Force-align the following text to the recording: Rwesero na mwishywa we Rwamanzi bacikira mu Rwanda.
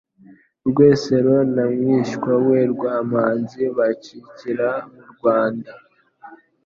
Rwesero 0.69 1.35
na 1.53 1.65
mwishywa 1.77 2.33
we 2.45 2.59
Rwamanzi 2.73 3.61
bacikira 3.77 4.69
mu 4.93 5.03
Rwanda. 5.13 5.71